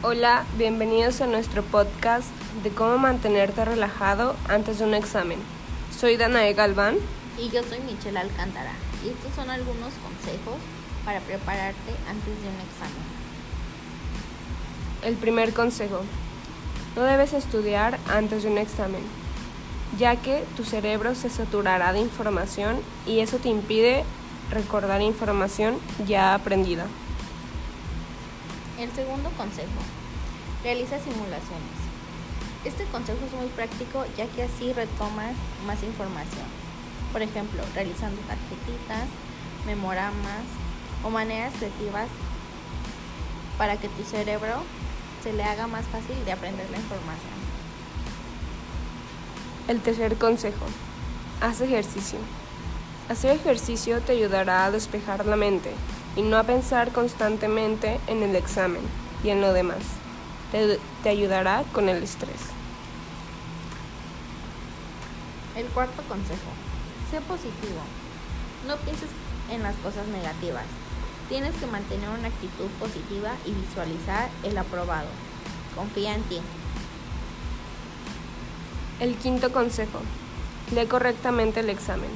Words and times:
Hola, 0.00 0.44
bienvenidos 0.56 1.20
a 1.22 1.26
nuestro 1.26 1.64
podcast 1.64 2.28
de 2.62 2.70
cómo 2.70 2.98
mantenerte 2.98 3.64
relajado 3.64 4.36
antes 4.48 4.78
de 4.78 4.84
un 4.84 4.94
examen. 4.94 5.40
Soy 5.90 6.16
Danae 6.16 6.54
Galván. 6.54 6.98
Y 7.36 7.50
yo 7.50 7.64
soy 7.64 7.80
Michelle 7.80 8.16
Alcántara. 8.16 8.74
Y 9.04 9.08
estos 9.08 9.34
son 9.34 9.50
algunos 9.50 9.92
consejos 9.94 10.54
para 11.04 11.18
prepararte 11.18 11.90
antes 12.08 12.26
de 12.26 12.48
un 12.48 12.60
examen. 12.60 13.02
El 15.02 15.16
primer 15.16 15.52
consejo. 15.52 16.02
No 16.94 17.02
debes 17.02 17.32
estudiar 17.32 17.98
antes 18.08 18.44
de 18.44 18.50
un 18.50 18.58
examen, 18.58 19.02
ya 19.98 20.14
que 20.14 20.44
tu 20.56 20.62
cerebro 20.62 21.16
se 21.16 21.28
saturará 21.28 21.92
de 21.92 21.98
información 21.98 22.76
y 23.04 23.18
eso 23.18 23.38
te 23.38 23.48
impide 23.48 24.04
recordar 24.52 25.02
información 25.02 25.76
ya 26.06 26.34
aprendida. 26.34 26.86
El 28.78 28.92
segundo 28.92 29.28
consejo, 29.30 29.80
realiza 30.62 31.00
simulaciones. 31.00 31.78
Este 32.64 32.84
consejo 32.84 33.18
es 33.26 33.32
muy 33.32 33.48
práctico 33.48 34.04
ya 34.16 34.26
que 34.28 34.44
así 34.44 34.72
retomas 34.72 35.34
más 35.66 35.82
información. 35.82 36.46
Por 37.12 37.22
ejemplo, 37.22 37.60
realizando 37.74 38.20
tarjetitas, 38.22 39.08
memoramas 39.66 40.44
o 41.02 41.10
maneras 41.10 41.54
creativas 41.58 42.06
para 43.58 43.76
que 43.76 43.88
tu 43.88 44.04
cerebro 44.04 44.62
se 45.24 45.32
le 45.32 45.42
haga 45.42 45.66
más 45.66 45.84
fácil 45.86 46.24
de 46.24 46.30
aprender 46.30 46.70
la 46.70 46.76
información. 46.76 47.34
El 49.66 49.80
tercer 49.80 50.16
consejo, 50.18 50.66
haz 51.40 51.60
ejercicio. 51.60 52.20
Hacer 53.08 53.34
ejercicio 53.34 54.00
te 54.02 54.12
ayudará 54.12 54.66
a 54.66 54.70
despejar 54.70 55.26
la 55.26 55.34
mente 55.34 55.72
y 56.18 56.22
no 56.22 56.36
a 56.36 56.42
pensar 56.42 56.90
constantemente 56.90 58.00
en 58.08 58.24
el 58.24 58.34
examen 58.34 58.82
y 59.22 59.30
en 59.30 59.40
lo 59.40 59.52
demás. 59.52 59.78
Te, 60.50 60.80
te, 61.04 61.08
ayudará 61.10 61.62
con 61.72 61.88
el 61.88 62.02
estrés. 62.02 62.40
El 65.56 65.66
cuarto 65.66 66.02
consejo. 66.08 66.50
Sé 67.08 67.20
positivo. 67.20 67.80
No 68.66 68.76
pienses 68.78 69.10
en 69.52 69.62
las 69.62 69.76
cosas 69.76 70.08
negativas. 70.08 70.64
Tienes 71.28 71.54
que 71.54 71.66
mantener 71.66 72.08
una 72.08 72.26
actitud 72.26 72.66
positiva 72.80 73.30
y 73.46 73.52
visualizar 73.52 74.28
el 74.42 74.58
aprobado. 74.58 75.06
Confía 75.76 76.16
en 76.16 76.22
ti. 76.24 76.40
El 78.98 79.14
quinto 79.14 79.52
consejo. 79.52 80.00
Lee 80.74 80.86
correctamente 80.86 81.60
el 81.60 81.70
examen. 81.70 82.10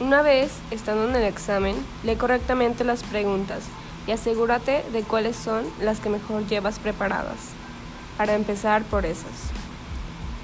Una 0.00 0.22
vez 0.22 0.52
estando 0.70 1.08
en 1.08 1.14
el 1.14 1.24
examen, 1.24 1.76
lee 2.02 2.16
correctamente 2.16 2.82
las 2.82 3.02
preguntas 3.02 3.64
y 4.06 4.12
asegúrate 4.12 4.84
de 4.92 5.02
cuáles 5.02 5.36
son 5.36 5.64
las 5.80 6.00
que 6.00 6.08
mejor 6.08 6.46
llevas 6.46 6.78
preparadas, 6.78 7.50
para 8.16 8.34
empezar 8.34 8.82
por 8.84 9.04
esas. 9.04 9.50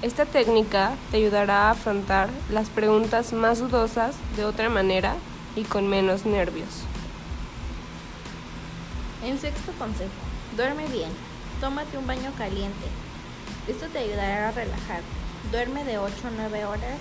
Esta 0.01 0.25
técnica 0.25 0.91
te 1.11 1.17
ayudará 1.17 1.67
a 1.67 1.71
afrontar 1.71 2.29
las 2.49 2.69
preguntas 2.69 3.33
más 3.33 3.59
dudosas 3.59 4.15
de 4.37 4.45
otra 4.45 4.69
manera 4.69 5.15
y 5.55 5.63
con 5.63 5.89
menos 5.89 6.25
nervios. 6.25 6.83
El 9.25 9.37
sexto 9.39 9.73
consejo, 9.73 10.09
duerme 10.55 10.85
bien, 10.87 11.09
tómate 11.59 11.97
un 11.97 12.07
baño 12.07 12.31
caliente. 12.37 12.87
Esto 13.67 13.87
te 13.87 13.99
ayudará 13.99 14.49
a 14.49 14.51
relajar. 14.51 15.01
Duerme 15.51 15.83
de 15.83 15.97
8 15.97 16.13
a 16.27 16.31
9 16.37 16.65
horas 16.65 16.99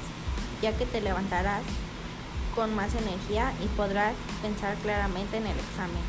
ya 0.61 0.73
que 0.73 0.87
te 0.87 1.01
levantarás 1.01 1.63
con 2.59 2.75
más 2.75 2.93
energía 2.97 3.53
y 3.65 3.69
podrás 3.77 4.15
pensar 4.43 4.75
claramente 4.83 5.37
en 5.37 5.47
el 5.47 5.57
examen. 5.57 6.03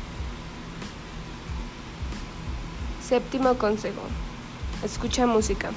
Séptimo 3.06 3.54
consejo. 3.54 4.00
Escucha 4.84 5.28
música. 5.28 5.70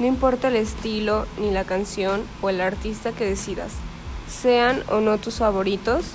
No 0.00 0.06
importa 0.06 0.48
el 0.48 0.56
estilo, 0.56 1.26
ni 1.38 1.52
la 1.52 1.62
canción 1.62 2.24
o 2.42 2.50
el 2.50 2.60
artista 2.60 3.12
que 3.12 3.24
decidas, 3.24 3.70
sean 4.28 4.82
o 4.88 4.98
no 4.98 5.16
tus 5.18 5.36
favoritos, 5.36 6.06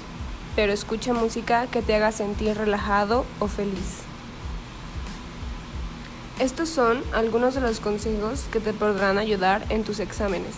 pero 0.58 0.74
escucha 0.74 1.14
música 1.14 1.68
que 1.68 1.82
te 1.82 1.96
haga 1.96 2.12
sentir 2.12 2.58
relajado 2.58 3.26
o 3.40 3.48
feliz. 3.48 4.00
Estos 6.38 6.68
son 6.68 7.02
algunos 7.14 7.56
de 7.56 7.62
los 7.62 7.80
consejos 7.80 8.44
que 8.52 8.60
te 8.60 8.74
podrán 8.74 9.18
ayudar 9.18 9.66
en 9.70 9.86
tus 9.86 10.02
exámenes. 10.02 10.56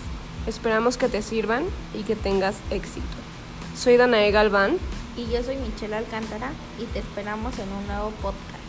Esperamos 0.48 0.98
que 0.98 1.08
te 1.08 1.22
sirvan 1.22 1.66
y 1.94 2.04
que 2.04 2.16
tengas 2.16 2.56
éxito. 2.72 3.06
Soy 3.76 3.98
Danae 3.98 4.32
Galván. 4.32 4.78
Y 5.16 5.32
yo 5.32 5.44
soy 5.44 5.58
Michelle 5.58 5.96
Alcántara 5.96 6.52
y 6.80 6.86
te 6.86 7.00
esperamos 7.00 7.58
en 7.60 7.72
un 7.72 7.86
nuevo 7.88 8.12
podcast. 8.22 8.61